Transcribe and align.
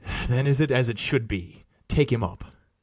BARABAS. 0.03 0.27
Then 0.29 0.47
is 0.47 0.59
it 0.59 0.71
as 0.71 0.89
it 0.89 0.97
should 0.97 1.27
be. 1.27 1.61
Take 1.87 2.11
him 2.11 2.23
up. 2.23 2.55